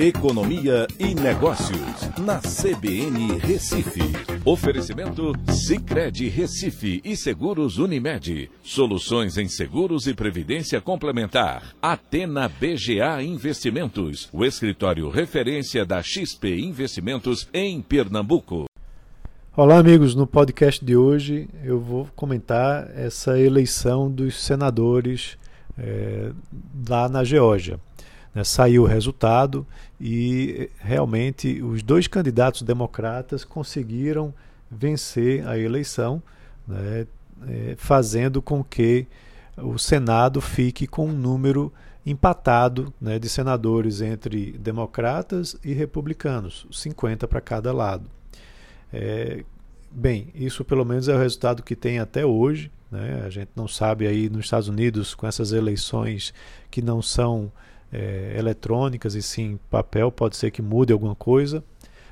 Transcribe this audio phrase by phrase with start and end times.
[0.00, 3.98] Economia e Negócios, na CBN Recife.
[4.44, 8.48] Oferecimento Cicred Recife e Seguros Unimed.
[8.62, 11.74] Soluções em seguros e previdência complementar.
[11.82, 18.66] Atena BGA Investimentos, o escritório referência da XP Investimentos em Pernambuco.
[19.56, 20.14] Olá, amigos.
[20.14, 25.36] No podcast de hoje eu vou comentar essa eleição dos senadores
[25.76, 26.30] é,
[26.88, 27.80] lá na Geórgia.
[28.38, 29.66] Né, saiu o resultado
[30.00, 34.32] e realmente os dois candidatos democratas conseguiram
[34.70, 36.22] vencer a eleição,
[36.66, 37.04] né,
[37.48, 39.08] é, fazendo com que
[39.56, 41.72] o Senado fique com um número
[42.06, 48.08] empatado né, de senadores entre democratas e republicanos, 50 para cada lado.
[48.92, 49.42] É,
[49.90, 52.70] bem, isso pelo menos é o resultado que tem até hoje.
[52.88, 53.20] Né?
[53.26, 56.32] A gente não sabe aí nos Estados Unidos com essas eleições
[56.70, 57.50] que não são
[57.92, 61.62] é, eletrônicas e sim papel, pode ser que mude alguma coisa,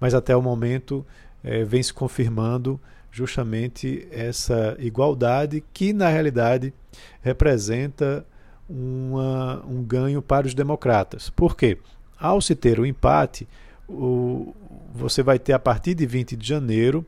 [0.00, 1.04] mas até o momento
[1.42, 6.72] é, vem se confirmando justamente essa igualdade que na realidade
[7.20, 8.24] representa
[8.68, 11.30] uma, um ganho para os democratas.
[11.30, 11.78] Por quê?
[12.18, 13.48] Ao se ter o um empate,
[13.88, 14.54] o,
[14.94, 17.04] você vai ter a partir de 20 de janeiro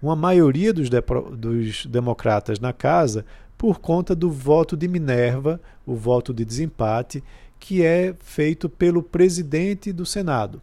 [0.00, 3.24] uma maioria dos, dos democratas na casa
[3.58, 7.22] por conta do voto de Minerva, o voto de desempate,
[7.60, 10.60] que é feito pelo presidente do Senado.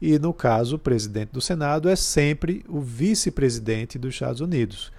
[0.00, 4.90] E, no caso, o presidente do Senado é sempre o vice-presidente dos Estados Unidos.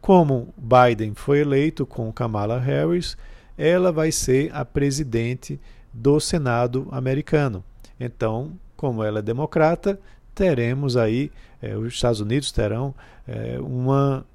[0.00, 3.16] Como Biden foi eleito com Kamala Harris,
[3.56, 5.60] ela vai ser a presidente
[5.92, 7.64] do Senado americano.
[7.98, 9.98] Então, como ela é democrata,
[10.34, 11.30] teremos aí,
[11.62, 12.94] eh, os Estados Unidos terão
[13.26, 14.26] eh, uma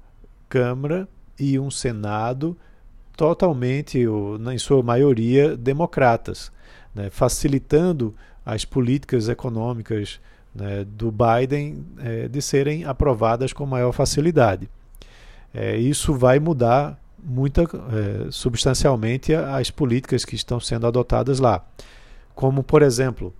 [0.48, 2.56] Câmara e um Senado
[3.16, 6.50] totalmente, ou, em sua maioria, democratas
[6.94, 10.20] né, facilitando as políticas econômicas
[10.54, 14.68] né, do Biden é, de serem aprovadas com maior facilidade.
[15.54, 21.64] É, isso vai mudar muita, é, substancialmente as políticas que estão sendo adotadas lá.
[22.34, 23.32] Como, por exemplo,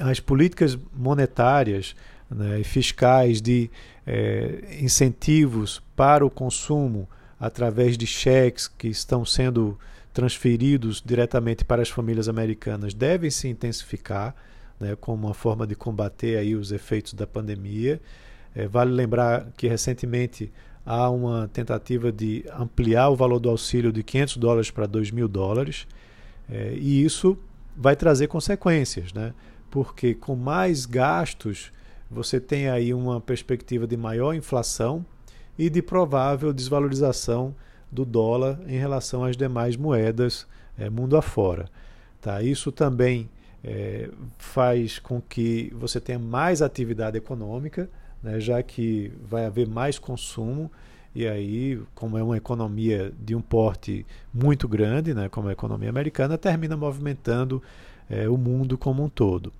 [0.00, 1.94] as políticas monetárias
[2.30, 3.70] né, fiscais de
[4.06, 7.08] é, incentivos para o consumo
[7.42, 9.76] através de cheques que estão sendo
[10.14, 14.32] transferidos diretamente para as famílias americanas devem se intensificar,
[14.78, 18.00] né, como uma forma de combater aí os efeitos da pandemia.
[18.54, 20.52] É, vale lembrar que recentemente
[20.86, 25.26] há uma tentativa de ampliar o valor do auxílio de 500 dólares para 2 mil
[25.26, 25.88] dólares,
[26.48, 27.36] é, e isso
[27.76, 29.34] vai trazer consequências, né?
[29.68, 31.72] porque com mais gastos
[32.08, 35.04] você tem aí uma perspectiva de maior inflação
[35.58, 37.54] e de provável desvalorização
[37.90, 40.46] do dólar em relação às demais moedas
[40.78, 41.68] é, mundo afora.
[42.20, 42.42] Tá?
[42.42, 43.28] Isso também
[43.62, 44.08] é,
[44.38, 47.88] faz com que você tenha mais atividade econômica,
[48.22, 50.70] né, já que vai haver mais consumo,
[51.14, 55.90] e aí, como é uma economia de um porte muito grande, né, como a economia
[55.90, 57.62] americana, termina movimentando
[58.08, 59.52] é, o mundo como um todo.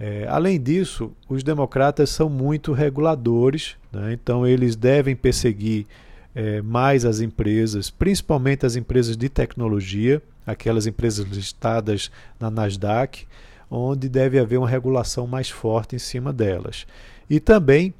[0.00, 5.86] É, além disso, os democratas são muito reguladores, né, então eles devem perseguir
[6.34, 13.26] é, mais as empresas, principalmente as empresas de tecnologia, aquelas empresas listadas na Nasdaq,
[13.68, 16.86] onde deve haver uma regulação mais forte em cima delas.
[17.28, 17.92] E também,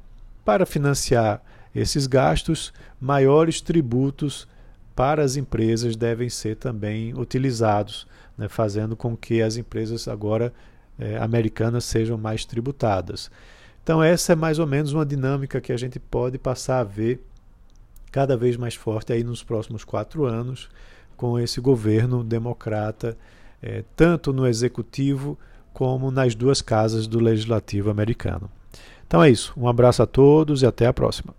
[0.45, 1.41] para financiar
[1.75, 4.47] esses gastos, maiores tributos
[4.95, 8.07] para as empresas devem ser também utilizados,
[8.37, 10.53] né, fazendo com que as empresas agora
[10.99, 13.31] é, americanas sejam mais tributadas.
[13.83, 17.23] Então, essa é mais ou menos uma dinâmica que a gente pode passar a ver
[18.11, 20.69] cada vez mais forte aí nos próximos quatro anos,
[21.15, 23.17] com esse governo democrata,
[23.61, 25.37] é, tanto no executivo
[25.73, 28.49] como nas duas casas do legislativo americano.
[29.07, 29.53] Então é isso.
[29.57, 31.33] Um abraço a todos e até a próxima.